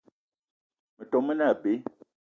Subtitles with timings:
[0.97, 1.73] Metom me ne abe.